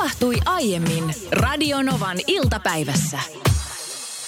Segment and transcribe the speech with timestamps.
[0.00, 3.18] tapahtui aiemmin Radionovan iltapäivässä.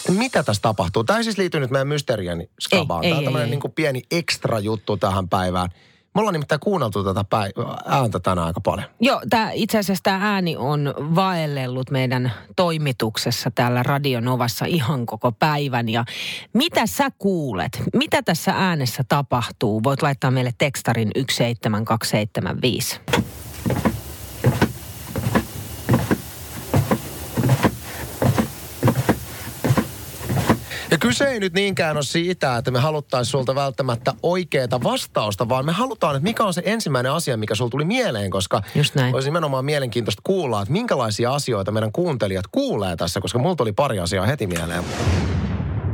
[0.08, 1.04] Mitä tässä tapahtuu?
[1.04, 3.05] Tämä ei siis liity nyt meidän Mysterian skabaan.
[3.05, 5.69] Ei, Tämä on tämmöinen niin kuin pieni ekstra juttu tähän päivään.
[6.15, 8.89] Me ollaan nimittäin kuunneltu tätä päivää, ääntä tänään aika paljon.
[9.00, 15.89] Joo, tää, itse asiassa tämä ääni on vaellellut meidän toimituksessa täällä Radionovassa ihan koko päivän.
[15.89, 16.04] Ja
[16.52, 17.82] mitä sä kuulet?
[17.95, 19.84] Mitä tässä äänessä tapahtuu?
[19.84, 23.00] Voit laittaa meille tekstarin 17275.
[30.92, 35.66] Ja kyse ei nyt niinkään ole siitä, että me haluttaisiin sulta välttämättä oikeaa vastausta, vaan
[35.66, 39.15] me halutaan, että mikä on se ensimmäinen asia, mikä sulla tuli mieleen, koska Just näin.
[39.15, 43.98] olisi nimenomaan mielenkiintoista kuulla, että minkälaisia asioita meidän kuuntelijat kuulee tässä, koska mulla tuli pari
[43.98, 44.84] asiaa heti mieleen.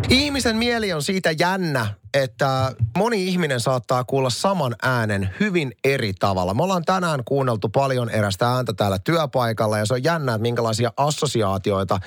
[0.09, 6.55] Ihmisen mieli on siitä jännä, että moni ihminen saattaa kuulla saman äänen hyvin eri tavalla.
[6.55, 10.93] Me ollaan tänään kuunneltu paljon erästä ääntä täällä työpaikalla ja se on jännä, että minkälaisia
[10.97, 12.01] assosiaatioita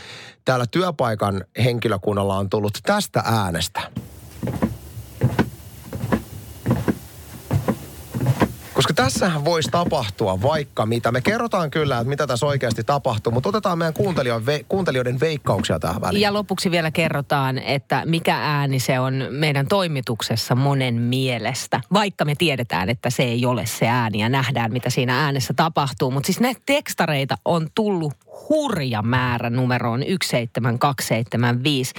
[0.45, 3.81] täällä työpaikan henkilökunnalla on tullut tästä äänestä.
[8.81, 11.11] Koska tässähän voisi tapahtua vaikka mitä.
[11.11, 15.79] Me kerrotaan kyllä, että mitä tässä oikeasti tapahtuu, mutta otetaan meidän kuuntelijoiden, ve- kuuntelijoiden veikkauksia
[15.79, 16.21] tähän väliin.
[16.21, 21.81] Ja lopuksi vielä kerrotaan, että mikä ääni se on meidän toimituksessa monen mielestä.
[21.93, 26.11] Vaikka me tiedetään, että se ei ole se ääni ja nähdään, mitä siinä äänessä tapahtuu.
[26.11, 28.13] Mutta siis näitä tekstareita on tullut
[28.49, 31.93] hurja määrä numeroon 17275.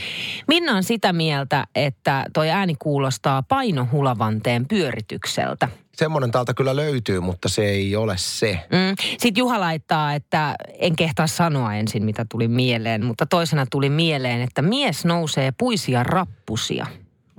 [0.49, 5.69] Minna on sitä mieltä, että toi ääni kuulostaa painohulavanteen pyöritykseltä.
[5.97, 8.53] Semmoinen täältä kyllä löytyy, mutta se ei ole se.
[8.53, 8.97] Mm.
[8.99, 14.41] Sitten Juha laittaa, että en kehtaa sanoa ensin, mitä tuli mieleen, mutta toisena tuli mieleen,
[14.41, 16.87] että mies nousee puisia rappusia.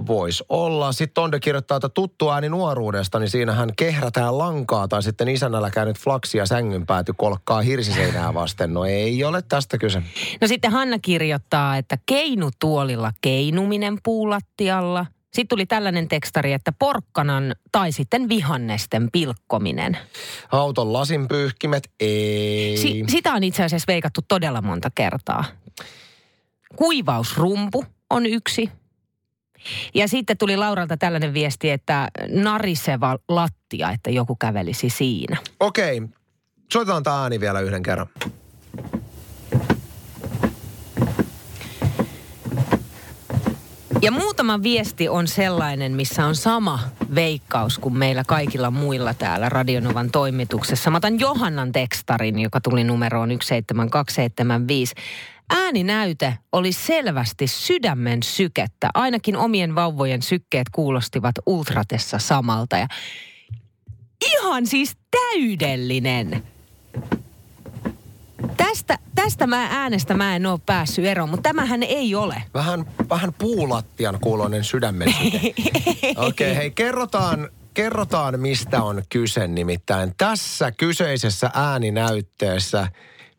[0.07, 0.91] Voisi olla.
[0.91, 5.99] Sitten Tonde kirjoittaa, että tuttu ääni nuoruudesta, niin siinähän kehrätään lankaa tai sitten isännällä käynyt
[5.99, 8.73] flaksia sängyn pääty kolkkaa hirsiseinää vasten.
[8.73, 10.03] No ei ole tästä kyse.
[10.41, 15.05] No sitten Hanna kirjoittaa, että keinutuolilla keinuminen puulattialla.
[15.33, 19.97] Sitten tuli tällainen tekstari, että porkkanan tai sitten vihannesten pilkkominen.
[20.51, 22.77] Auton lasin pyyhkimet, ei.
[22.77, 25.45] Si- sitä on itse asiassa veikattu todella monta kertaa.
[26.75, 28.69] Kuivausrumpu on yksi.
[29.93, 35.37] Ja sitten tuli Lauralta tällainen viesti, että nariseva lattia, että joku kävelisi siinä.
[35.59, 36.01] Okei,
[36.73, 38.07] soitetaan tämä ääni vielä yhden kerran.
[44.03, 46.79] Ja muutama viesti on sellainen, missä on sama
[47.15, 50.91] veikkaus kuin meillä kaikilla muilla täällä Radionovan toimituksessa.
[50.91, 54.95] Mä otan Johannan tekstarin, joka tuli numeroon 17275.
[55.49, 58.89] Ääninäyte oli selvästi sydämen sykettä.
[58.93, 62.77] Ainakin omien vauvojen sykkeet kuulostivat ultratessa samalta.
[62.77, 62.87] Ja
[64.25, 66.52] ihan siis täydellinen.
[68.57, 72.43] Tästä, tästä mä äänestä mä en ole päässyt eroon, mutta tämähän ei ole.
[72.53, 75.07] Vähän, vähän puulattian kuuloinen sydämen.
[75.15, 80.13] Okei, okay, hei kerrotaan, kerrotaan mistä on kyse nimittäin.
[80.17, 82.87] Tässä kyseisessä ääninäytteessä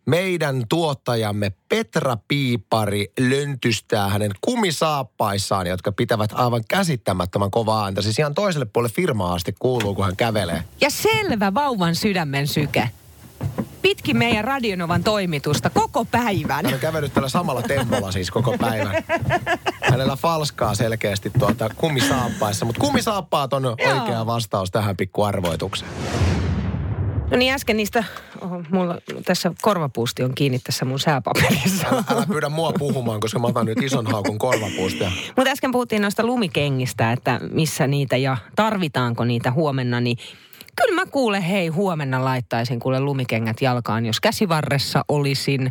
[0.06, 8.02] meidän tuottajamme Petra Piipari löntystää hänen kumisaappaissaan, jotka pitävät aivan käsittämättömän kovaa ääntä.
[8.02, 10.62] Siis ihan toiselle puolelle firmaa asti kuuluu, kun hän kävelee.
[10.81, 12.91] Ja selvä vauvan sydämen syke.
[13.84, 16.64] Pitkin meidän Radionovan toimitusta koko päivän.
[16.64, 19.04] Hän on kävellyt tällä samalla tempolla siis koko päivän.
[19.82, 25.90] Hänellä falskaa selkeästi tuota kumisaappaissa, mutta kumisaappaat on oikea vastaus tähän pikku arvoitukseen.
[27.30, 28.04] No niin äsken niistä,
[28.40, 31.86] oho, mulla tässä korvapuusti on kiinni tässä mun sääpaperissa.
[31.92, 35.10] Älä, älä pyydä mua puhumaan, koska mä otan nyt ison haukun korvapuustia.
[35.36, 40.18] Mutta äsken puhuttiin noista lumikengistä, että missä niitä ja tarvitaanko niitä huomenna, niin
[40.76, 45.70] kyllä mä kuule, hei, huomenna laittaisin kuule lumikengät jalkaan, jos käsivarressa olisin.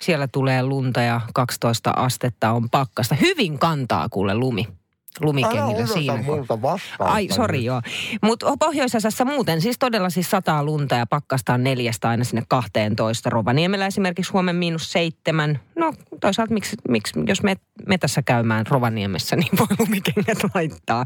[0.00, 3.14] Siellä tulee lunta ja 12 astetta on pakkasta.
[3.14, 4.81] Hyvin kantaa kuule lumi.
[5.20, 6.22] Lumikengillä siinä.
[6.22, 7.10] multa vastaan.
[7.10, 7.82] Ai, sori joo.
[8.22, 13.30] Mutta pohjoisosassa muuten siis todella siis sataa lunta ja pakkasta on neljästä aina sinne 12.
[13.30, 15.60] Rovaniemellä esimerkiksi huomenna miinus seitsemän.
[15.76, 17.56] No toisaalta miksi, miksi jos me
[17.86, 21.04] metässä käymään Rovaniemessä, niin voi lumikengät laittaa.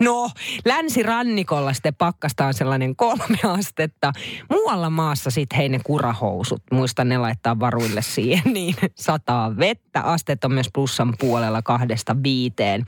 [0.00, 0.30] No,
[0.64, 4.12] länsirannikolla sitten pakkasta on sellainen kolme astetta.
[4.50, 6.62] Muualla maassa sitten hei ne kurahousut.
[6.72, 10.00] Muista ne laittaa varuille siihen, niin sataa vettä.
[10.00, 12.84] Astet on myös plussan puolella kahdesta viiteen.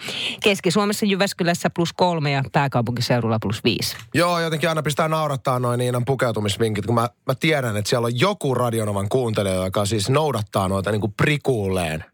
[0.56, 3.96] Keski-Suomessa Jyväskylässä plus kolme ja pääkaupunkiseudulla plus viisi.
[4.14, 8.20] Joo, jotenkin aina pistää naurattaa noin Niinan pukeutumisvinkit, kun mä, mä tiedän, että siellä on
[8.20, 12.04] joku Radionovan kuuntelija, joka siis noudattaa noita niin kuin prikuuleen.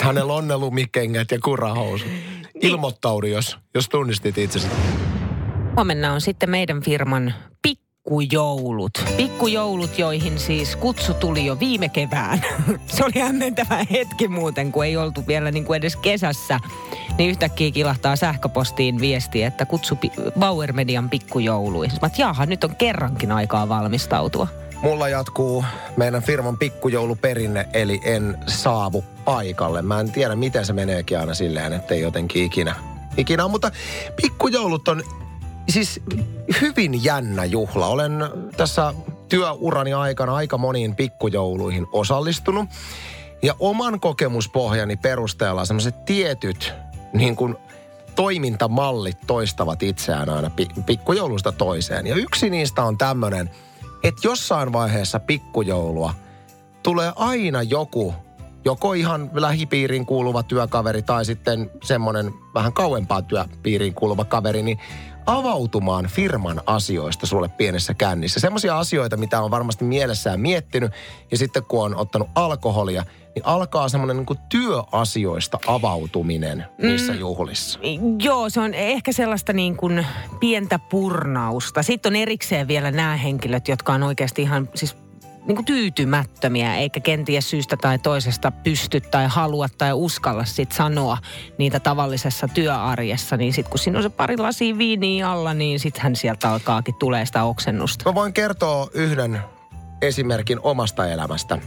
[0.00, 2.08] Hänellä on ne lumikengät ja kurahousut.
[2.62, 4.68] Ilmoittaudu, jos, jos tunnistit itsesi.
[5.76, 7.34] Huomenna on sitten meidän firman
[8.02, 8.90] pikkujoulut.
[9.16, 12.40] Pikkujoulut, joihin siis kutsu tuli jo viime kevään.
[12.94, 16.60] Se oli hämmentävä hetki muuten, kun ei oltu vielä niin kuin edes kesässä.
[17.18, 19.98] Niin yhtäkkiä kilahtaa sähköpostiin viesti, että kutsu
[20.38, 21.98] Bauer Median pikkujouluihin.
[22.02, 24.46] Mä jaha, nyt on kerrankin aikaa valmistautua.
[24.82, 25.64] Mulla jatkuu
[25.96, 29.82] meidän firman pikkujouluperinne, eli en saavu paikalle.
[29.82, 32.74] Mä en tiedä, miten se meneekin aina silleen, ettei jotenkin ikinä.
[33.16, 33.70] Ikinä, mutta
[34.16, 35.02] pikkujoulut on
[35.68, 36.00] siis
[36.60, 37.86] hyvin jännä juhla.
[37.86, 38.12] Olen
[38.56, 38.94] tässä
[39.28, 42.68] työurani aikana aika moniin pikkujouluihin osallistunut.
[43.42, 46.72] Ja oman kokemuspohjani perusteella semmoiset tietyt
[47.12, 47.56] niin kuin
[48.14, 50.50] toimintamallit toistavat itseään aina
[50.86, 52.06] pikkujoulusta toiseen.
[52.06, 53.50] Ja yksi niistä on tämmöinen–
[54.02, 56.14] että jossain vaiheessa pikkujoulua
[56.82, 58.14] tulee aina joku,
[58.64, 64.78] joko ihan lähipiiriin kuuluva työkaveri tai sitten semmoinen vähän kauempaa työpiiriin kuuluva kaveri, niin
[65.26, 68.40] avautumaan firman asioista sulle pienessä kännissä.
[68.40, 70.92] Semmoisia asioita, mitä on varmasti mielessään miettinyt
[71.30, 73.04] ja sitten kun on ottanut alkoholia,
[73.34, 77.78] niin alkaa semmoinen niin työasioista avautuminen niissä mm, juhlissa.
[78.24, 80.06] Joo, se on ehkä sellaista niin kuin
[80.40, 81.82] pientä purnausta.
[81.82, 85.01] Sitten on erikseen vielä nämä henkilöt, jotka on oikeasti ihan siis
[85.46, 91.18] niin kuin tyytymättömiä, eikä kenties syystä tai toisesta pysty tai halua tai uskalla sit sanoa
[91.58, 93.36] niitä tavallisessa työarjessa.
[93.36, 97.26] Niin sitten kun siinä on se pari lasia viiniä alla, niin sittenhän sieltä alkaakin tulee
[97.26, 98.10] sitä oksennusta.
[98.10, 99.40] Mä voin kertoa yhden
[100.02, 101.58] esimerkin omasta elämästä.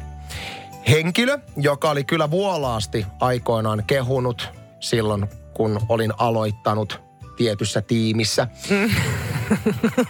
[0.90, 4.50] Henkilö, joka oli kyllä vuolaasti aikoinaan kehunut
[4.80, 7.02] silloin, kun olin aloittanut
[7.38, 8.48] tietyssä tiimissä.
[8.70, 8.90] Mm.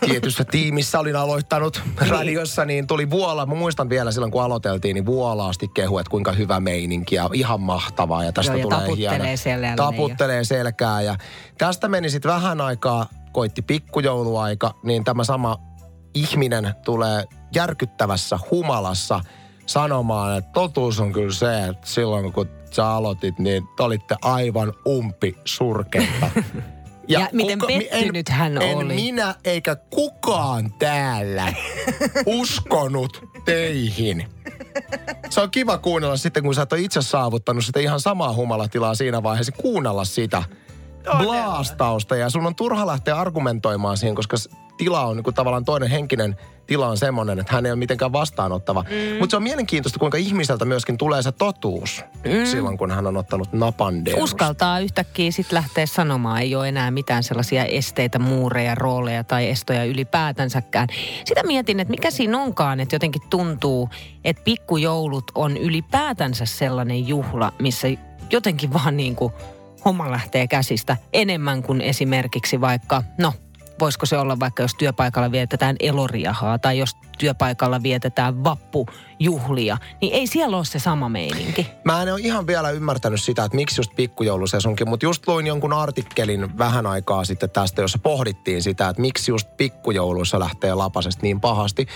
[0.05, 2.09] Tietyssä tiimissä olin aloittanut niin.
[2.09, 3.45] radiossa, niin tuli Vuola.
[3.45, 7.61] Mä muistan vielä silloin, kun aloiteltiin, niin Vuolaasti kehu, että kuinka hyvä meininki ja ihan
[7.61, 8.23] mahtavaa.
[8.23, 9.75] Ja tästä Joo, ja tulee taputtelee hieno.
[9.75, 11.01] Taputtelee selkää.
[11.01, 11.15] Ja
[11.57, 15.57] tästä meni sitten vähän aikaa, koitti pikkujouluaika, niin tämä sama
[16.13, 17.23] ihminen tulee
[17.55, 19.19] järkyttävässä humalassa
[19.65, 24.73] sanomaan, että totuus on kyllä se, että silloin kun sä aloitit, niin te olitte aivan
[24.87, 26.29] umpi surkeita.
[27.07, 28.93] Ja, ja miten kuka, pettynyt en, hän en oli.
[28.93, 31.53] En minä eikä kukaan täällä
[32.25, 34.25] uskonut teihin.
[35.29, 38.95] Se on kiva kuunnella sitten, kun sä et ole itse saavuttanut sitä ihan samaa humalatilaa
[38.95, 40.43] siinä vaiheessa, kuunnella sitä
[41.17, 42.15] blastausta.
[42.15, 44.37] Ja sun on turha lähteä argumentoimaan siihen, koska
[44.77, 46.37] tila on niin kuin tavallaan toinen henkinen
[46.67, 48.81] tila on semmoinen, että hän ei ole mitenkään vastaanottava.
[48.81, 49.17] Mm.
[49.19, 52.45] Mutta se on mielenkiintoista, kuinka ihmiseltä myöskin tulee se totuus mm.
[52.45, 56.41] silloin, kun hän on ottanut napan Uskaltaa yhtäkkiä sitten lähteä sanomaan.
[56.41, 60.87] Ei ole enää mitään sellaisia esteitä, muureja, rooleja tai estoja ylipäätänsäkään.
[61.25, 63.89] Sitä mietin, että mikä siinä onkaan, että jotenkin tuntuu,
[64.23, 67.87] että pikkujoulut on ylipäätänsä sellainen juhla, missä
[68.31, 69.33] jotenkin vaan niin kuin
[69.85, 73.33] homma lähtee käsistä enemmän kuin esimerkiksi vaikka, no
[73.79, 80.27] voisiko se olla vaikka jos työpaikalla vietetään eloriahaa tai jos työpaikalla vietetään vappujuhlia, niin ei
[80.27, 81.67] siellä ole se sama meininki.
[81.83, 85.73] Mä en ole ihan vielä ymmärtänyt sitä, että miksi just pikkujoulusesonkin, mutta just luin jonkun
[85.73, 91.41] artikkelin vähän aikaa sitten tästä, jossa pohdittiin sitä, että miksi just pikkujouluissa lähtee lapasesta niin
[91.41, 91.87] pahasti.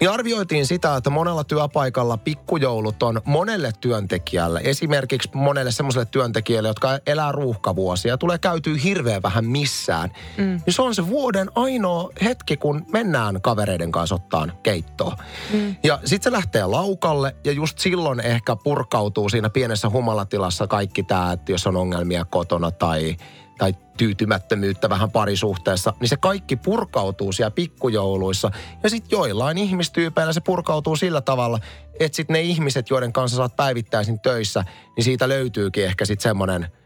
[0.00, 6.98] Niin arvioitiin sitä, että monella työpaikalla pikkujoulut on monelle työntekijälle, esimerkiksi monelle semmoiselle työntekijälle, jotka
[7.06, 10.12] elää ruuhkavuosia ja tulee käytyä hirveän vähän missään.
[10.36, 10.60] Mm.
[10.66, 15.16] Niin se on se vuoden ainoa hetki, kun mennään kavereiden kanssa ottaan keittoa.
[15.52, 15.76] Mm.
[15.84, 21.32] Ja sitten se lähtee laukalle ja just silloin ehkä purkautuu siinä pienessä humalatilassa kaikki tämä,
[21.32, 23.16] että jos on ongelmia kotona tai,
[23.58, 28.50] tai tyytymättömyyttä vähän parisuhteessa, niin se kaikki purkautuu siellä pikkujouluissa.
[28.82, 31.58] Ja sitten joillain ihmistyypeillä se purkautuu sillä tavalla,
[32.00, 34.64] että sitten ne ihmiset, joiden kanssa saat päivittäisin töissä,
[34.96, 36.68] niin siitä löytyykin ehkä sitten semmoinen–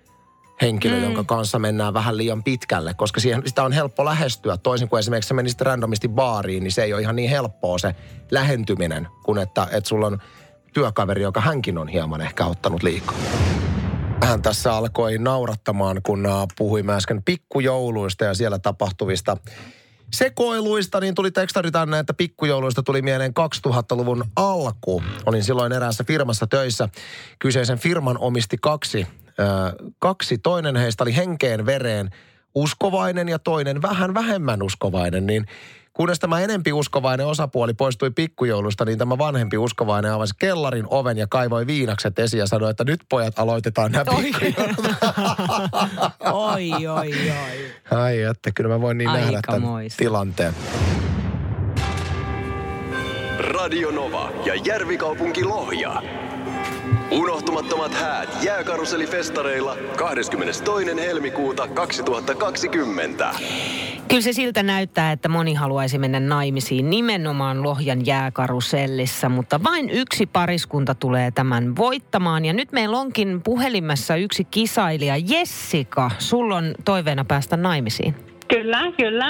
[0.63, 1.03] henkilö, mm.
[1.03, 4.57] jonka kanssa mennään vähän liian pitkälle, koska siihen, sitä on helppo lähestyä.
[4.57, 7.95] Toisin kuin esimerkiksi sä menisit randomisti baariin, niin se ei ole ihan niin helppoa se
[8.31, 10.19] lähentyminen, kuin että, että sulla on
[10.75, 13.17] työkaveri, joka hänkin on hieman ehkä ottanut liikaa.
[14.23, 19.37] Hän tässä alkoi naurattamaan, kun puhui äsken pikkujouluista ja siellä tapahtuvista
[20.13, 23.33] sekoiluista, niin tuli tekstari tänne, että pikkujouluista tuli mieleen
[23.67, 25.03] 2000-luvun alku.
[25.27, 26.89] Olin silloin eräässä firmassa töissä.
[27.39, 29.07] Kyseisen firman omisti kaksi
[29.99, 30.39] kaksi.
[30.39, 32.11] Toinen heistä oli henkeen vereen
[32.55, 35.47] uskovainen ja toinen vähän vähemmän uskovainen, niin
[35.99, 41.27] kunnes tämä enempi uskovainen osapuoli poistui pikkujoulusta, niin tämä vanhempi uskovainen avasi kellarin oven ja
[41.31, 44.87] kaivoi viinakset esiin ja sanoi, että nyt pojat aloitetaan nämä pikkujoulut.
[46.53, 47.99] oi, oi, oi.
[47.99, 49.99] Ai, että kyllä mä voin niin Aika nähdä tämän moista.
[49.99, 50.55] tilanteen.
[53.39, 56.03] Radio Nova ja Järvikaupunki Lohja.
[57.11, 60.85] Unohtumattomat häät jääkaruselifestareilla 22.
[61.01, 63.31] helmikuuta 2020.
[64.09, 70.27] Kyllä se siltä näyttää, että moni haluaisi mennä naimisiin nimenomaan Lohjan jääkarusellissa, mutta vain yksi
[70.27, 72.45] pariskunta tulee tämän voittamaan.
[72.45, 76.11] Ja nyt meillä onkin puhelimessa yksi kisailija, Jessica.
[76.19, 78.15] Sulla on toiveena päästä naimisiin.
[78.49, 79.27] Kyllä, kyllä.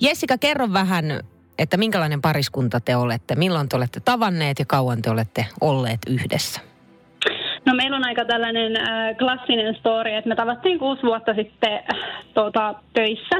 [0.00, 1.22] Jessica, kerro vähän,
[1.58, 6.60] että minkälainen pariskunta te olette, milloin te olette tavanneet ja kauan te olette olleet yhdessä?
[7.64, 12.24] No meillä on aika tällainen äh, klassinen story, että me tavattiin kuusi vuotta sitten äh,
[12.34, 13.36] tuota, töissä.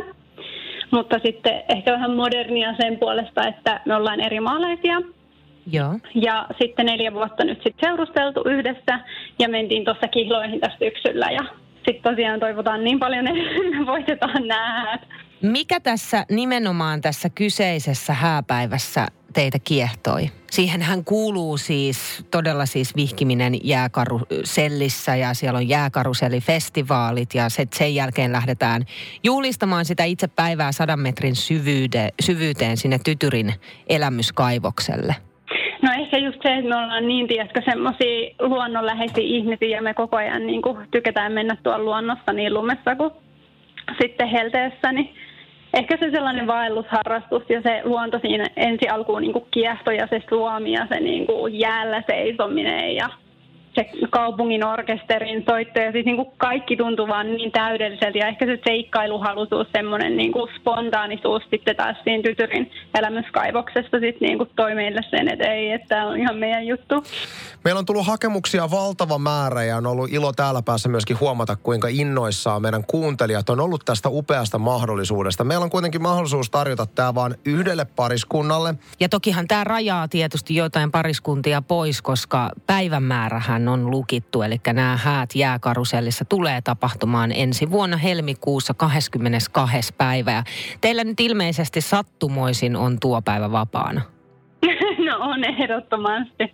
[0.90, 5.00] Mutta sitten ehkä vähän modernia sen puolesta, että me ollaan eri maalaisia.
[5.72, 5.98] Joo.
[6.14, 9.00] Ja sitten neljä vuotta nyt sitten seurusteltu yhdessä
[9.38, 11.30] ja mentiin tuossa kihloihin tästä yksyllä.
[11.30, 11.44] Ja
[11.88, 13.42] sitten tosiaan toivotaan niin paljon, että
[13.78, 15.00] me voitetaan nämä häät.
[15.42, 20.30] Mikä tässä nimenomaan tässä kyseisessä hääpäivässä teitä kiehtoi?
[20.50, 28.32] Siihenhän kuuluu siis todella siis vihkiminen jääkarusellissä ja siellä on jääkarusellifestivaalit ja se, sen jälkeen
[28.32, 28.84] lähdetään
[29.24, 33.54] juhlistamaan sitä itse päivää sadan metrin syvyyde, syvyyteen sinne Tytyrin
[33.88, 35.27] elämyskaivokselle.
[36.48, 40.76] Se, että me ollaan niin, tiedätkö, semmoisia luonnonläheisiä ihmisiä ja me koko ajan niin kuin,
[40.90, 43.10] tykätään mennä tuolla luonnossa niin lumessa kuin
[44.00, 45.14] sitten helteessä, niin
[45.74, 50.72] ehkä se sellainen vaellusharrastus ja se luonto siinä ensi alkuun niin kiehtoi ja se suomi
[50.72, 53.08] ja se niin kuin jäällä seisominen ja
[53.78, 58.46] se kaupungin orkesterin soitto ja siis niin kuin kaikki tuntuu vaan niin täydelliseltä ja ehkä
[58.46, 64.74] se seikkailuhaluisuus, semmoinen niin kuin spontaanisuus sitten taas siinä tytyrin elämyskaivoksessa sitten niin kuin toi
[64.74, 67.04] meille sen, että ei, että tämä on ihan meidän juttu.
[67.64, 71.88] Meillä on tullut hakemuksia valtava määrä ja on ollut ilo täällä päässä myöskin huomata, kuinka
[71.90, 75.44] innoissaan meidän kuuntelijat on ollut tästä upeasta mahdollisuudesta.
[75.44, 78.74] Meillä on kuitenkin mahdollisuus tarjota tämä vain yhdelle pariskunnalle.
[79.00, 84.42] Ja tokihan tämä rajaa tietysti joitain pariskuntia pois, koska päivämäärähän on lukittu.
[84.42, 89.94] Eli nämä häät jääkarusellissa tulee tapahtumaan ensi vuonna helmikuussa 22.
[89.98, 90.32] päivä.
[90.32, 90.44] Ja
[90.80, 94.00] teillä nyt ilmeisesti sattumoisin on tuo päivä vapaana.
[95.08, 96.44] No on ehdottomasti.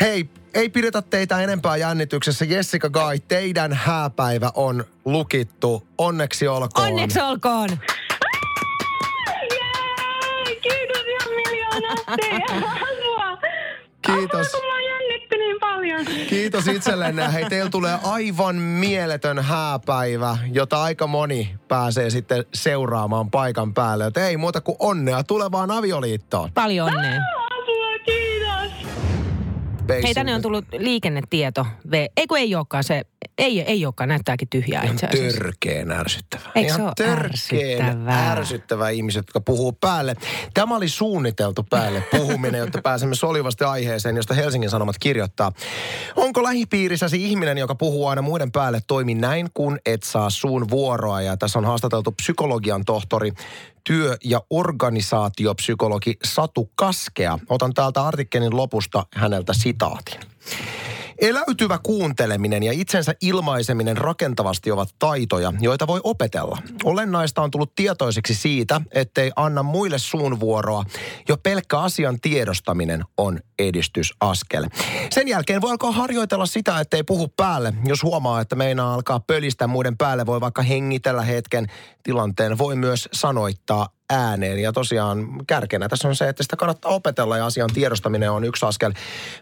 [0.00, 2.44] Hei, ei pidetä teitä enempää jännityksessä.
[2.44, 5.86] Jessica Guy, teidän hääpäivä on lukittu.
[5.98, 6.88] Onneksi olkoon.
[6.88, 7.68] Onneksi olkoon!
[9.50, 12.28] Jee, kiitos ihan miljoonasti.
[14.06, 14.54] Kiitos.
[14.54, 14.80] Apua,
[15.84, 16.26] paljon.
[16.28, 17.32] Kiitos itsellenne.
[17.32, 24.04] Hei, teillä tulee aivan mieletön hääpäivä, jota aika moni pääsee sitten seuraamaan paikan päälle.
[24.04, 26.50] Joten ei muuta kuin onnea tulevaan avioliittoon.
[26.54, 27.43] Paljon onnea.
[29.86, 30.04] Kiitos.
[30.04, 31.66] Hei, tänne on tullut liikennetieto.
[31.90, 33.02] V- ei kun ei olekaan se,
[33.38, 35.38] ei, ei olekaan, näyttääkin tyhjää Ihan itse asiassa.
[35.40, 36.52] törkeen ärsyttävää.
[36.54, 38.32] Eikö se ole törkeen ärsyttävää?
[38.32, 40.16] ärsyttävää ihmiset, jotka puhuu päälle.
[40.54, 45.52] Tämä oli suunniteltu päälle puhuminen, jotta pääsemme solivasti aiheeseen, josta Helsingin Sanomat kirjoittaa.
[46.16, 51.22] Onko lähipiirissäsi ihminen, joka puhuu aina muiden päälle, toimi näin, kun et saa suun vuoroa?
[51.22, 53.32] Ja tässä on haastateltu psykologian tohtori,
[53.88, 57.38] työ- ja organisaatiopsykologi Satu Kaskea.
[57.48, 60.33] Otan täältä artikkelin lopusta häneltä sitaatin.
[61.18, 66.58] Eläytyvä kuunteleminen ja itsensä ilmaiseminen rakentavasti ovat taitoja, joita voi opetella.
[66.84, 70.84] Olennaista on tullut tietoiseksi siitä, ettei anna muille suun vuoroa.
[71.28, 74.66] Jo pelkkä asian tiedostaminen on edistysaskel.
[75.10, 77.72] Sen jälkeen voi alkaa harjoitella sitä, ettei puhu päälle.
[77.84, 81.66] Jos huomaa, että meinaa alkaa pölistä muiden päälle, voi vaikka hengitellä hetken
[82.02, 82.58] tilanteen.
[82.58, 84.58] Voi myös sanoittaa ääneen.
[84.58, 88.66] Ja tosiaan kärkenä tässä on se, että sitä kannattaa opetella ja asian tiedostaminen on yksi
[88.66, 88.92] askel.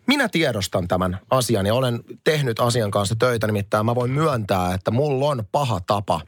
[0.06, 3.46] Minä tiedostan tämän asian ja olen tehnyt asian kanssa töitä.
[3.46, 6.20] Nimittäin mä voin myöntää, että mulla on paha tapa,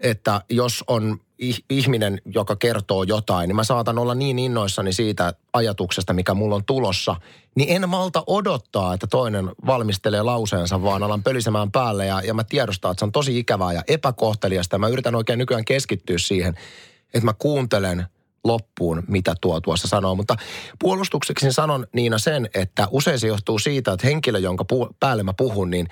[0.00, 5.34] että jos on ih- ihminen, joka kertoo jotain, niin mä saatan olla niin innoissani siitä
[5.52, 7.16] ajatuksesta, mikä mulla on tulossa,
[7.54, 12.44] niin en malta odottaa, että toinen valmistelee lauseensa, vaan alan pölisemään päälle ja, ja mä
[12.44, 14.78] tiedostan, että se on tosi ikävää ja epäkohteliasta.
[14.78, 16.54] Mä yritän oikein nykyään keskittyä siihen,
[17.14, 18.06] että mä kuuntelen
[18.44, 20.14] loppuun, mitä tuo tuossa sanoo.
[20.14, 20.36] Mutta
[20.78, 25.32] puolustukseksi sanon Niina sen, että usein se johtuu siitä, että henkilö, jonka pu- päälle mä
[25.32, 25.88] puhun, niin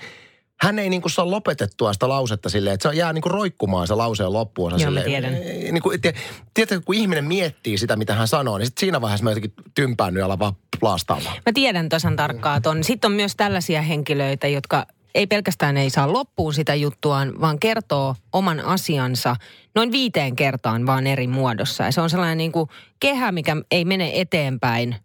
[0.61, 3.87] hän ei niin kuin saa lopetettua sitä lausetta silleen, että se jää niin kuin roikkumaan
[3.87, 4.75] se lauseen loppuosa.
[4.75, 5.05] Joo, silleen.
[5.05, 5.33] tiedän.
[5.33, 6.13] Niin kuin, tie,
[6.53, 10.21] tiedätkö, kun ihminen miettii sitä, mitä hän sanoo, niin sit siinä vaiheessa mä jotenkin tympäännyt
[10.21, 11.35] ja alan vaan plaastaamaan.
[11.45, 12.83] Mä tiedän tasan tarkkaan ton.
[12.83, 14.85] Sitten on myös tällaisia henkilöitä, jotka
[15.15, 19.35] ei pelkästään ei saa loppuun sitä juttuaan, vaan kertoo oman asiansa
[19.75, 21.83] noin viiteen kertaan vaan eri muodossa.
[21.83, 24.95] Ja se on sellainen niin kuin kehä, mikä ei mene eteenpäin.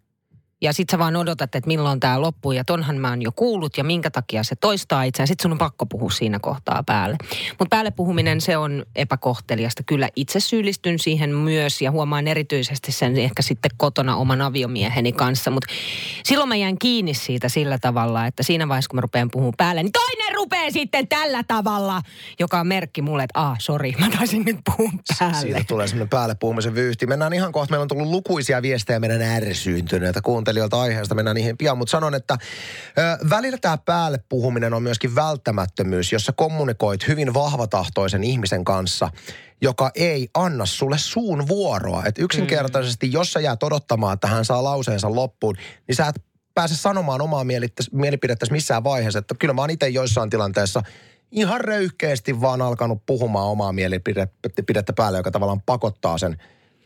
[0.65, 2.51] Ja sit sä vaan odotat, että milloin tämä loppuu.
[2.51, 5.27] Ja tonhan mä oon jo kuullut ja minkä takia se toistaa itseään.
[5.27, 7.17] Sit sun on pakko puhua siinä kohtaa päälle.
[7.49, 9.83] Mutta päälle puhuminen se on epäkohteliasta.
[9.83, 15.51] Kyllä itse syyllistyn siihen myös ja huomaan erityisesti sen ehkä sitten kotona oman aviomieheni kanssa.
[15.51, 15.73] Mutta
[16.23, 19.83] silloin mä jään kiinni siitä sillä tavalla, että siinä vaiheessa kun mä rupean puhumaan päälle,
[19.83, 22.01] niin toinen rupeaa sitten tällä tavalla,
[22.39, 25.41] joka on merkki mulle, että ah, sori, mä taisin nyt puhua päälle.
[25.41, 27.07] Siitä tulee semmoinen päälle puhumisen vyyhti.
[27.07, 27.71] Mennään ihan kohta.
[27.71, 30.21] Meillä on tullut lukuisia viestejä meidän ärsyyntyneiltä
[30.55, 31.15] kuuntelijoilta aiheesta.
[31.15, 32.37] Mennään niihin pian, mutta sanon, että
[32.97, 39.09] ö, välillä tämä päälle puhuminen on myöskin välttämättömyys, jossa kommunikoit hyvin vahvatahtoisen ihmisen kanssa,
[39.61, 42.03] joka ei anna sulle suun vuoroa.
[42.05, 45.55] Et yksinkertaisesti, jos sä jäät odottamaan, että hän saa lauseensa loppuun,
[45.87, 47.45] niin sä et pääse sanomaan omaa
[47.91, 49.19] mielipidettäsi missään vaiheessa.
[49.19, 50.81] Että kyllä mä oon itse joissain tilanteessa
[51.31, 56.37] ihan röyhkeästi vaan alkanut puhumaan omaa mielipidettä päälle, joka tavallaan pakottaa sen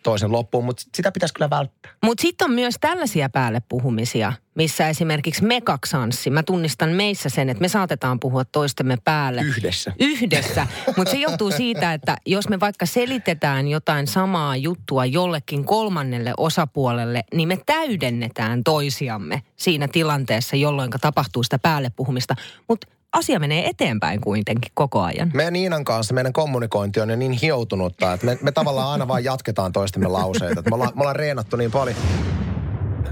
[0.03, 1.91] toisen loppuun, mutta sitä pitäisi kyllä välttää.
[2.03, 7.29] Mutta sitten on myös tällaisia päälle puhumisia, missä esimerkiksi me kaksi Anssi, mä tunnistan meissä
[7.29, 9.41] sen, että me saatetaan puhua toistemme päälle.
[9.41, 9.93] Yhdessä.
[9.99, 10.67] Yhdessä.
[10.97, 17.23] Mutta se johtuu siitä, että jos me vaikka selitetään jotain samaa juttua jollekin kolmannelle osapuolelle,
[17.33, 22.35] niin me täydennetään toisiamme siinä tilanteessa, jolloin tapahtuu sitä päälle puhumista.
[22.67, 25.31] Mutta asia menee eteenpäin kuitenkin koko ajan.
[25.33, 29.23] Meidän Niinan kanssa meidän kommunikointi on jo niin hioutunutta, että me, me tavallaan aina vaan
[29.23, 30.61] jatketaan toistemme lauseita.
[30.61, 31.95] Me ollaan, me ollaan reenattu niin paljon.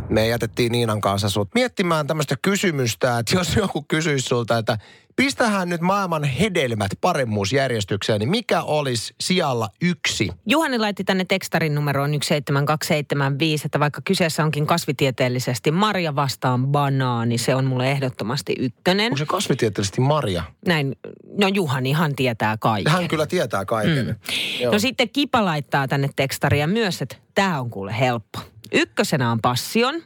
[0.09, 4.77] Me jätettiin Niinan kanssa sut miettimään tämmöistä kysymystä, että jos joku kysyisi sulta, että
[5.17, 10.29] pistähän nyt maailman hedelmät paremmuusjärjestykseen, niin mikä olisi sijalla yksi?
[10.45, 17.55] Juhani laitti tänne tekstarin numeroon 17275, että vaikka kyseessä onkin kasvitieteellisesti marja vastaan banaani, se
[17.55, 19.05] on mulle ehdottomasti ykkönen.
[19.05, 20.43] Onko se kasvitieteellisesti Maria?
[20.67, 20.95] Näin,
[21.38, 22.93] no Juhanihan tietää kaiken.
[22.93, 24.05] Hän kyllä tietää kaiken.
[24.05, 24.15] Mm.
[24.62, 24.74] Joo.
[24.74, 28.39] No sitten Kipa laittaa tänne tekstaria myös, että tämä on kuule helppo.
[28.71, 30.01] Ykkösenä on passion,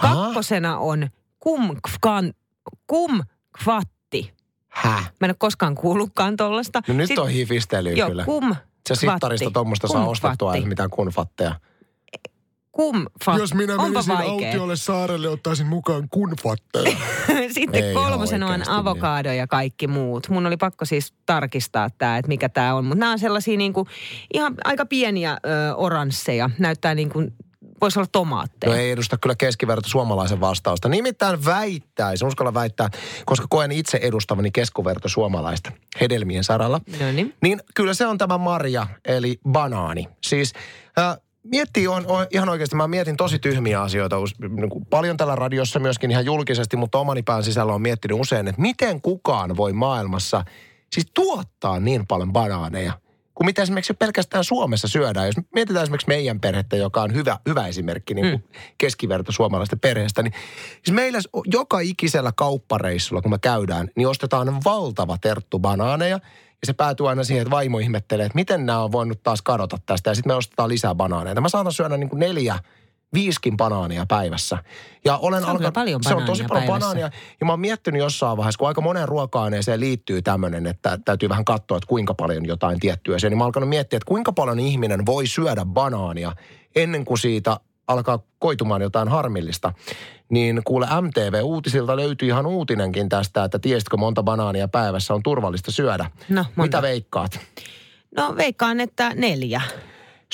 [0.00, 2.32] kakkosena on kumkvan,
[2.86, 3.95] kumkvatti.
[4.76, 5.02] Häh?
[5.20, 6.82] Mä en ole koskaan kuullutkaan tollasta.
[6.88, 8.24] No nyt Sit- on hifistelyä Joo, kyllä.
[8.24, 8.54] kum,
[8.88, 11.54] Se sittarista tuommoista saa ostettua ei mitään kunfatteja.
[12.72, 13.38] kumfat.
[13.38, 14.32] Jos minä Onpa menisin vaikea.
[14.32, 16.96] autiolle saarelle, ottaisin mukaan kunfatteja.
[17.50, 18.80] Sitten Ei kolmosena ihan on oikeasti niin.
[18.80, 20.28] avokado ja kaikki muut.
[20.28, 22.84] Mun oli pakko siis tarkistaa tämä, että mikä tämä on.
[22.84, 23.86] Mutta nämä on sellaisia niinku,
[24.34, 26.50] ihan aika pieniä ö, oransseja.
[26.58, 27.34] Näyttää niin kuin,
[27.80, 28.72] voisi olla tomaatteja.
[28.72, 30.88] No ei edusta kyllä keskiverto suomalaisen vastausta.
[30.88, 32.88] Nimittäin väittäisi, uskalla väittää,
[33.26, 36.80] koska koen itse edustavani keskiverto suomalaista hedelmien saralla.
[37.00, 37.34] No niin.
[37.42, 40.08] Niin kyllä se on tämä marja, eli banaani.
[40.26, 40.52] Siis
[40.98, 44.16] äh, miettii on, on ihan oikeasti, mä mietin tosi tyhmiä asioita.
[44.40, 48.62] niin Paljon tällä radiossa myöskin ihan julkisesti, mutta omani pään sisällä on miettinyt usein, että
[48.62, 50.44] miten kukaan voi maailmassa
[50.92, 52.92] siis tuottaa niin paljon banaaneja
[53.36, 55.26] kuin mitä esimerkiksi pelkästään Suomessa syödään.
[55.26, 58.44] Jos mietitään esimerkiksi meidän perhettä, joka on hyvä, hyvä esimerkki niin kuin
[58.78, 60.32] keskiverto suomalaista perheestä, niin
[60.84, 66.20] siis meillä joka ikisellä kauppareissulla, kun me käydään, niin ostetaan valtava terttu banaaneja.
[66.62, 69.78] Ja se päätyy aina siihen, että vaimo ihmettelee, että miten nämä on voinut taas kadota
[69.86, 70.10] tästä.
[70.10, 71.40] Ja sitten me ostetaan lisää banaaneja.
[71.40, 72.58] Mä saatan syödä niin kuin neljä,
[73.14, 74.58] viiskin banaania päivässä.
[75.04, 76.86] Ja olen Se on kyllä paljon Se on tosi paljon päivässä.
[76.86, 77.10] banaania.
[77.40, 81.44] Ja mä oon miettinyt jossain vaiheessa, kun aika moneen ruoka-aineeseen liittyy tämmöinen, että täytyy vähän
[81.44, 83.30] katsoa, että kuinka paljon jotain tiettyä syö.
[83.30, 86.32] Niin mä oon alkanut miettiä, että kuinka paljon ihminen voi syödä banaania
[86.76, 89.72] ennen kuin siitä alkaa koitumaan jotain harmillista.
[90.28, 96.10] Niin kuule MTV-uutisilta löytyy ihan uutinenkin tästä, että tiesitkö monta banaania päivässä on turvallista syödä.
[96.28, 96.62] No, monta.
[96.62, 97.40] Mitä veikkaat?
[98.16, 99.62] No veikkaan, että neljä.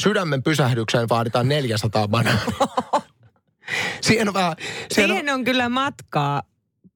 [0.00, 2.42] Sydämen pysähdykseen vaaditaan 400 banaania.
[4.00, 4.57] Siihen on vähän...
[4.92, 6.42] siihen on- Siihen on kyllä matkaa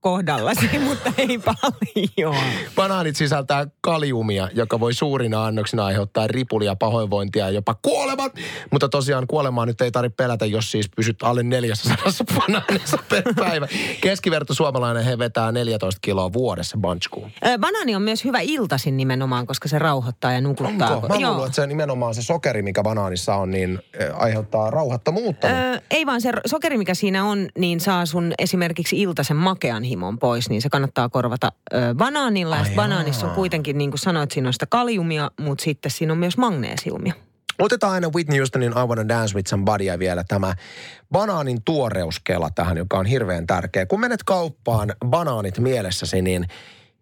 [0.01, 2.37] kohdallasi, mutta ei paljon.
[2.77, 8.33] Banaanit sisältää kaliumia, joka voi suurina annoksina aiheuttaa ripulia, pahoinvointia ja jopa kuolemat.
[8.71, 11.97] Mutta tosiaan kuolemaa nyt ei tarvitse pelätä, jos siis pysyt alle 400
[12.37, 13.69] banaanissa per päivä.
[14.01, 17.31] Keskiverto suomalainen he vetää 14 kiloa vuodessa bunchkuun.
[17.61, 20.95] Banaani on myös hyvä iltasin nimenomaan, koska se rauhoittaa ja nukuttaa.
[20.95, 21.09] Onko?
[21.09, 23.79] Mä luulen, että se nimenomaan se sokeri, mikä banaanissa on, niin
[24.15, 25.47] aiheuttaa rauhattomuutta.
[25.47, 30.19] Ö, ei vaan se sokeri, mikä siinä on, niin saa sun esimerkiksi iltaisen makean himon
[30.19, 32.57] pois, niin se kannattaa korvata ö, banaanilla.
[32.57, 36.13] Ja Ai banaanissa on kuitenkin, niin kuin sanoit, siinä on sitä kaliumia, mutta sitten siinä
[36.13, 37.15] on myös magneesiumia.
[37.59, 40.55] Otetaan aina Whitney Houstonin I Wanna Dance With Somebodya vielä tämä
[41.13, 43.87] banaanin tuoreuskela tähän, joka on hirveän tärkeä.
[43.87, 46.47] Kun menet kauppaan banaanit mielessäsi, niin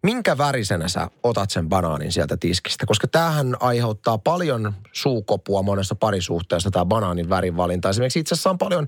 [0.03, 2.85] minkä värisenä sä otat sen banaanin sieltä tiskistä?
[2.85, 7.89] Koska tämähän aiheuttaa paljon suukopua monessa parisuhteessa, tämä banaanin värinvalinta.
[7.89, 8.87] Esimerkiksi itse asiassa on paljon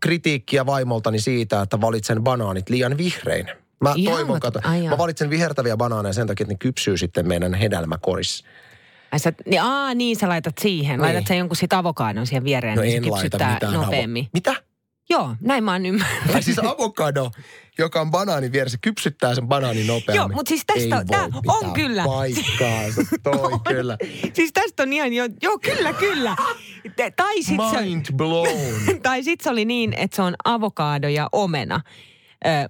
[0.00, 3.46] kritiikkiä vaimoltani siitä, että valitsen banaanit liian vihrein.
[3.80, 7.28] Mä Ihan, toivon, kato, ai mä valitsen vihertäviä banaaneja sen takia, että ne kypsyy sitten
[7.28, 8.44] meidän hedelmäkorissa.
[9.12, 10.92] Ai sä, niin, aa, niin sä laitat siihen.
[10.92, 11.02] Niin.
[11.02, 13.72] Laitat sä jonkun sit avokadon siihen viereen, No niin se laita kypsyttää mitään.
[13.72, 14.24] nopeammin.
[14.24, 14.54] Avo- Mitä?
[15.10, 16.32] Joo, näin mä oon ymmärtänyt.
[16.32, 17.30] Tai siis avokado,
[17.80, 20.16] joka on banaanin vieressä, kypsyttää sen banaanin nopeammin.
[20.16, 22.04] Joo, mutta siis tästä Ei tää on kyllä.
[22.04, 23.60] paikkaansa, toi On.
[23.60, 23.98] kyllä.
[24.32, 26.36] Siis tästä on ihan jo, joo kyllä, kyllä.
[27.16, 28.48] Tai sit, se, Mind blown.
[29.02, 31.80] tai sit se oli niin, että se on avokaado ja omena.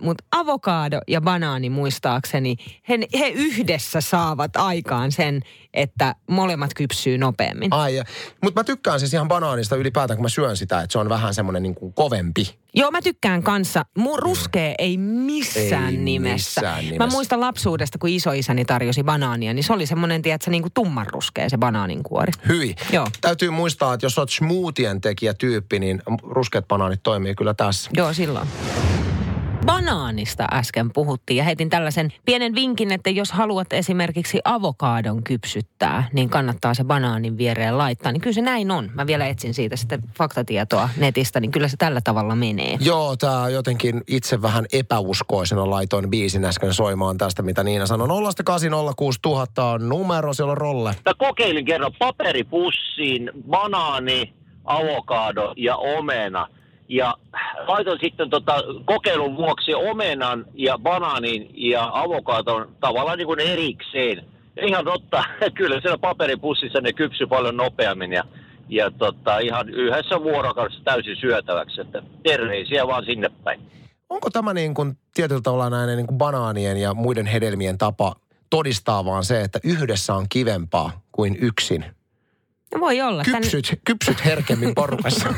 [0.01, 2.57] Mutta avokaado ja banaani muistaakseni,
[2.89, 5.43] he, he yhdessä saavat aikaan sen,
[5.75, 7.73] että molemmat kypsyy nopeammin.
[7.73, 8.03] Ai,
[8.43, 11.35] mutta mä tykkään siis ihan banaanista ylipäätään, kun mä syön sitä, että se on vähän
[11.35, 12.59] semmoinen niin kuin kovempi.
[12.75, 13.85] Joo, mä tykkään kanssa.
[13.99, 16.61] Mun ruskea ei missään Ei nimessä.
[16.61, 17.07] missään nimessä.
[17.07, 21.49] Mä muistan lapsuudesta, kun isoisäni tarjosi banaania, niin se oli semmoinen, tiedätkö, niin kuin tummanruskea
[21.49, 22.33] se banaaninkuori.
[22.49, 22.75] Hyi.
[22.93, 23.07] Joo.
[23.21, 27.91] Täytyy muistaa, että jos oot smoothien tekijä tyyppi, niin ruskeat banaanit toimii kyllä tässä.
[27.97, 28.49] Joo, silloin.
[29.67, 36.31] Banaanista äsken puhuttiin ja heitin tällaisen pienen vinkin, että jos haluat esimerkiksi avokaadon kypsyttää, niin
[36.31, 38.13] kannattaa se banaanin viereen laittaa.
[38.13, 38.91] Niin kyllä se näin on.
[38.95, 42.77] Mä vielä etsin siitä sitten faktatietoa netistä, niin kyllä se tällä tavalla menee.
[42.81, 48.09] Joo, tää jotenkin itse vähän epäuskoisena laitoin biisin äsken soimaan tästä, mitä Niina sanoi.
[48.09, 50.95] 0806000 on numero, siellä on rolle.
[51.05, 56.49] Mä kokeilin kerran paperipussiin, banaani, avokado ja omena.
[56.91, 57.15] Ja
[57.67, 64.25] laitoin sitten tota, kokeilun vuoksi omenan ja banaanin ja avokadon tavallaan niin kuin erikseen.
[64.57, 65.25] Ja ihan totta,
[65.59, 68.25] kyllä siellä paperipussissa ne kypsy paljon nopeammin ja,
[68.69, 71.81] ja tota, ihan yhdessä vuorokaudessa täysin syötäväksi.
[71.81, 73.61] Että terveisiä vaan sinne päin.
[74.09, 78.15] Onko tämä niin kuin tietyllä tavalla näiden niin kuin banaanien ja muiden hedelmien tapa
[78.51, 81.85] todistaa vaan se, että yhdessä on kivempaa kuin yksin?
[82.75, 83.23] No voi olla.
[83.23, 85.29] Tän- Kypsyt, kypsyt herkemmin porukassa.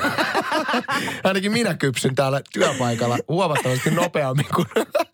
[1.25, 4.67] Ainakin minä kypsyn täällä työpaikalla huomattavasti nopeammin kuin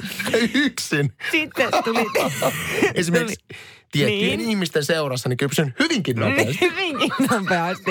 [0.55, 1.13] yksin.
[1.31, 2.07] Sitten tuli...
[2.95, 3.45] Esimerkiksi
[3.93, 4.51] tiettyjen Niin.
[4.51, 6.61] ihmisten seurassa niin kypsyn hyvinkin nopeasti.
[6.61, 7.91] Hyvinkin nopeasti.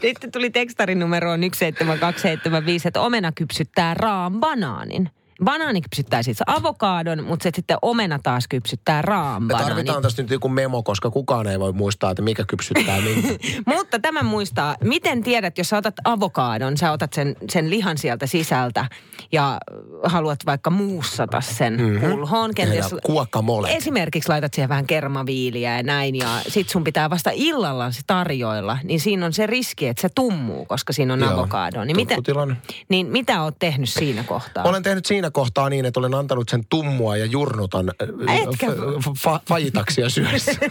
[0.00, 5.10] Sitten tuli tekstarin numeroon 17275, että omena kypsyttää raan banaanin.
[5.44, 10.30] Banaani kypsyttää siis avokaadon, mutta se sitten omena taas kypsyttää raan Me tarvitaan tästä nyt
[10.30, 13.28] joku memo, koska kukaan ei voi muistaa, että mikä kypsyttää minkä.
[13.76, 18.26] Mutta tämä muistaa, miten tiedät, jos sä otat avokaadon, sä otat sen, sen lihan sieltä
[18.26, 18.86] sisältä
[19.32, 19.58] ja
[20.04, 22.10] haluat vaikka muussata sen mm-hmm.
[22.10, 22.54] pulhoon.
[22.54, 22.94] Kenties,
[23.68, 28.78] esimerkiksi laitat siihen vähän kermaviiliä ja näin ja sit sun pitää vasta illalla se tarjoilla,
[28.84, 31.84] niin siinä on se riski, että se tummuu, koska siinä on Joo, avokaado.
[31.84, 32.14] Niin mitä,
[32.88, 34.64] niin mitä oot tehnyt siinä kohtaa?
[34.64, 37.90] Olen tehnyt siinä kohtaa niin, että olen antanut sen tummua ja jurnutan
[38.28, 40.52] äh, Etkä- f- fa- fajitaksia syössä.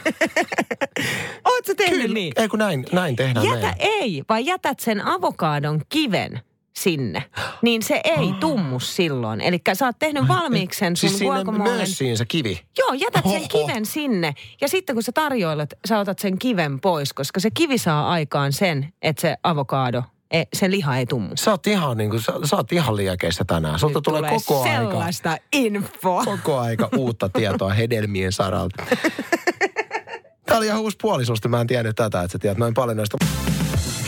[1.67, 2.13] Sä tehnyt Kyllä.
[2.13, 2.33] niin?
[2.35, 3.75] Ei kun näin, näin tehdään Jätä, meillä.
[3.79, 6.39] ei, vai jätät sen avokaadon kiven
[6.75, 7.23] sinne,
[7.61, 9.41] niin se ei tummu silloin.
[9.41, 11.87] Eli sä oot tehnyt valmiiksi sen sun Siis guacamolen.
[11.87, 12.61] siinä se kivi.
[12.77, 13.47] Joo, jätät sen Oho.
[13.67, 14.33] kiven sinne.
[14.61, 18.53] Ja sitten kun sä tarjoilet, sä otat sen kiven pois, koska se kivi saa aikaan
[18.53, 21.35] sen, että se avokaado, e, se liha ei tummu.
[21.35, 23.79] Sä oot ihan, niin kuin, sä, sä oot ihan liekeissä tänään.
[23.79, 26.25] Sulta Nyt tulee, koko aika, sellaista infoa.
[26.25, 28.83] koko aika uutta tietoa hedelmien saralta.
[30.45, 31.47] Tämä oli ihan uusi puoli susta.
[31.49, 33.17] Mä en tiennyt tätä, että sä tiedät noin paljon näistä.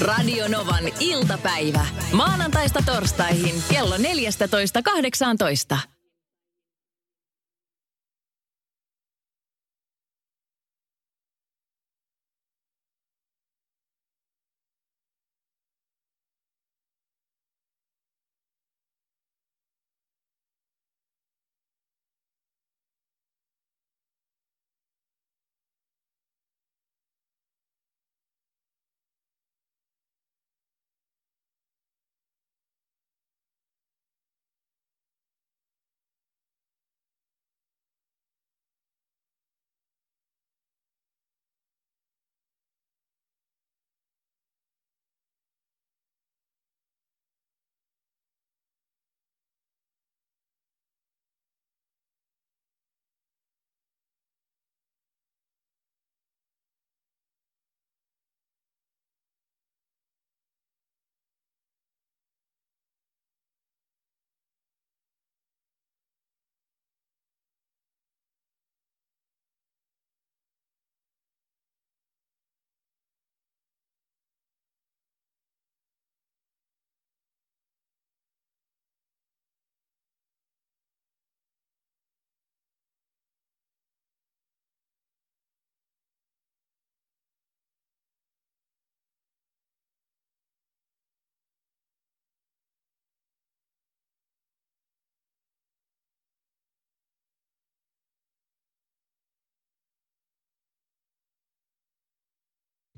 [0.02, 1.86] Radio Novan iltapäivä.
[2.12, 5.92] Maanantaista torstaihin kello 14.18.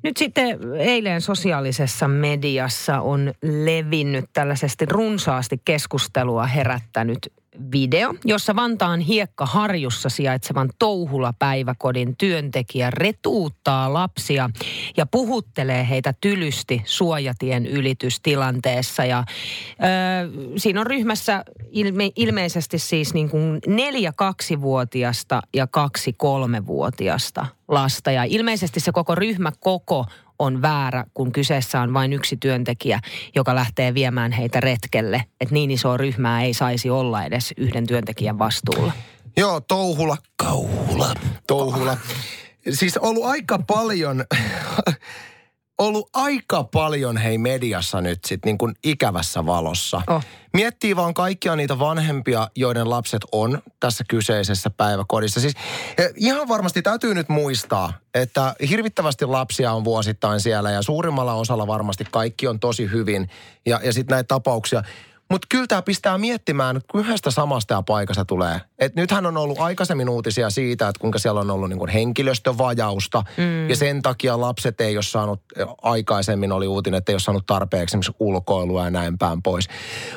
[0.06, 7.34] Nyt sitten eilen sosiaalisessa mediassa on levinnyt tällaisesti runsaasti keskustelua herättänyt
[7.72, 14.50] video, jossa Vantaan Hiekkaharjussa sijaitsevan Touhula-päiväkodin työntekijä retuuttaa lapsia
[14.98, 19.06] ja puhuttelee heitä tylysti suojatien ylitystilanteessa.
[19.06, 19.24] Ja,
[19.70, 28.12] ö, siinä on ryhmässä ilme, ilmeisesti siis niin kuin neljä kaksivuotiasta ja kaksi kolmevuotiasta lasta.
[28.12, 30.06] Ja ilmeisesti se koko ryhmä koko
[30.40, 33.00] on väärä, kun kyseessä on vain yksi työntekijä,
[33.36, 35.24] joka lähtee viemään heitä retkelle.
[35.42, 38.92] Että niin iso ryhmää ei saisi olla edes yhden työntekijän vastuulla.
[39.38, 40.18] Joo, touhula.
[40.38, 41.14] Kauhula.
[41.48, 41.98] Touhula.
[42.70, 44.26] Siis ollut aika paljon,
[45.78, 50.02] ollut aika paljon hei mediassa nyt sit niin kuin ikävässä valossa.
[50.08, 50.24] Oh.
[50.54, 55.40] Miettii vaan kaikkia niitä vanhempia, joiden lapset on tässä kyseisessä päiväkodissa.
[55.40, 55.54] Siis
[55.98, 61.68] eh, ihan varmasti täytyy nyt muistaa, että hirvittävästi lapsia on vuosittain siellä ja suurimmalla osalla
[61.68, 63.30] varmasti kaikki on tosi hyvin.
[63.66, 64.84] Ja, ja sitten näitä tapauksia.
[65.32, 68.62] Mutta kyllä tämä pistää miettimään, kun yhdestä samasta ja paikasta tulee.
[68.80, 73.24] Et nythän on ollut aikaisemmin uutisia siitä, että kuinka siellä on ollut niin henkilöstövajausta.
[73.38, 73.70] Mm.
[73.70, 75.42] Ja sen takia lapset ei ole saanut,
[75.82, 79.68] aikaisemmin oli uutinen, että ei ole saanut tarpeeksi esimerkiksi ulkoilua ja näin päin pois.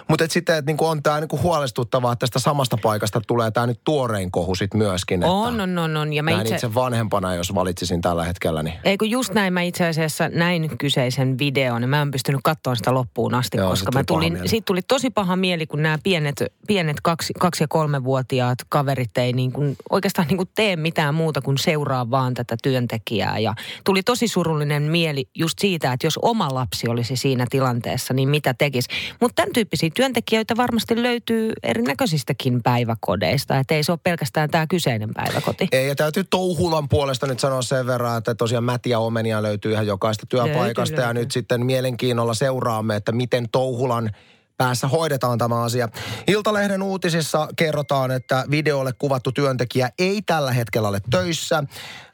[0.09, 3.66] Mutta et sitten, että niin on tämä niin huolestuttavaa, että tästä samasta paikasta tulee tämä
[3.66, 5.23] nyt tuorein kohu sitten myöskin.
[5.23, 6.12] Että On, on, on, on.
[6.12, 9.62] Ja mä itse, itse vanhempana, jos valitsisin tällä hetkellä, niin Ei kun just näin, mä
[9.62, 14.05] itse asiassa näin kyseisen videon mä en pystynyt katsoa sitä loppuun asti, Joo, koska mä
[14.05, 19.18] tulin, siitä tuli tosi paha mieli, kun nämä pienet, pienet kaksi, kaksi- ja kolmevuotiaat kaverit
[19.18, 23.38] ei niin kuin, oikeastaan niin kuin tee mitään muuta kuin seuraa vaan tätä työntekijää.
[23.38, 28.28] Ja tuli tosi surullinen mieli just siitä, että jos oma lapsi olisi siinä tilanteessa, niin
[28.28, 28.88] mitä tekisi.
[29.20, 35.14] Mutta tämän tyyppisiä työntekijöitä varmasti löytyy erinäköisistäkin päiväkodeista, että ei se ole pelkästään tämä kyseinen
[35.14, 35.68] päiväkoti.
[35.72, 39.87] Ei, ja täytyy Touhulan puolesta nyt sanoa sen verran, että tosiaan mätiä omenia löytyy ihan
[39.87, 40.92] jokaista työpaikasta.
[40.92, 41.22] Löytyy, ja löytyy.
[41.22, 44.11] nyt sitten mielenkiinnolla seuraamme, että miten Touhulan
[44.59, 45.88] päässä hoidetaan tämä asia.
[46.27, 51.64] Iltalehden uutisissa kerrotaan, että videolle kuvattu työntekijä ei tällä hetkellä ole töissä.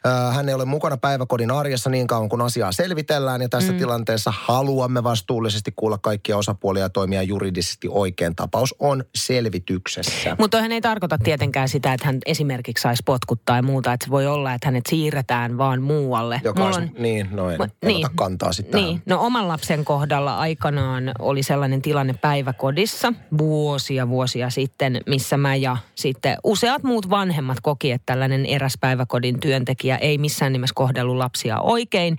[0.06, 3.42] Ö, Hän ei ole mukana päiväkodin arjessa niin kauan, kun asiaa selvitellään.
[3.42, 3.78] Ja tässä mm.
[3.78, 8.36] tilanteessa haluamme vastuullisesti kuulla kaikkia osapuolia ja toimia juridisesti oikein.
[8.36, 10.36] Tapaus on selvityksessä.
[10.38, 13.92] Mutta toihan ei tarkoita tietenkään sitä, että hän esimerkiksi saisi potkut tai muuta.
[13.92, 16.40] Että se voi olla, että hänet siirretään vaan muualle.
[16.44, 20.38] Joka Mulla on, niin, no en, en ota kantaa sitten Niin, no oman lapsen kohdalla
[20.38, 27.60] aikanaan oli sellainen tilanne päiväkodissa vuosia vuosia sitten, missä mä ja sitten useat muut vanhemmat
[27.62, 32.16] koki, että tällainen eräs päiväkodin työntekijä ei missään nimessä kohdellut lapsia oikein.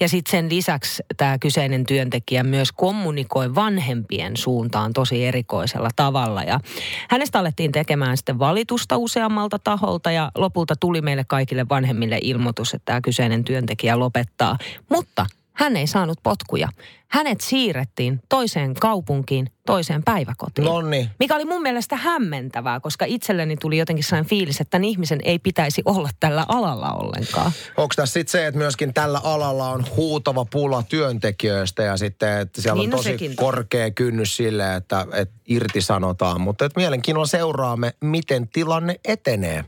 [0.00, 6.42] Ja sitten sen lisäksi tämä kyseinen työntekijä myös kommunikoi vanhempien suuntaan tosi erikoisella tavalla.
[6.42, 6.60] Ja
[7.08, 12.84] hänestä alettiin tekemään sitten valitusta useammalta taholta ja lopulta tuli meille kaikille vanhemmille ilmoitus, että
[12.84, 14.58] tämä kyseinen työntekijä lopettaa.
[14.88, 16.68] Mutta hän ei saanut potkuja.
[17.08, 20.64] Hänet siirrettiin toiseen kaupunkiin, toiseen päiväkotiin.
[20.64, 21.10] Nonni.
[21.18, 25.38] Mikä oli mun mielestä hämmentävää, koska itselleni tuli jotenkin sellainen fiilis, että tämän ihmisen ei
[25.38, 27.52] pitäisi olla tällä alalla ollenkaan.
[27.76, 32.62] Onko tässä sitten se, että myöskin tällä alalla on huutava pula työntekijöistä ja sitten, että
[32.62, 33.36] siellä Niin, on no tosi sekin toki.
[33.44, 36.40] korkea kynnys sille, että, että irtisanotaan.
[36.40, 39.64] Mutta että mielenkiinnolla seuraamme, miten tilanne etenee.